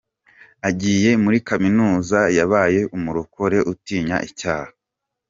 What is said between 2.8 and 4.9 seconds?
umurokore utinya icyaha.